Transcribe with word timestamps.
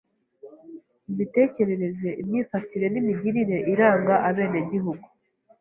imitekerereze, 1.11 2.09
imyifatire 2.21 2.85
n’imigirire 2.93 3.57
iranga 3.73 4.15
abenegihugu 4.29 5.05